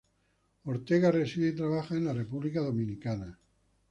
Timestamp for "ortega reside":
0.63-1.49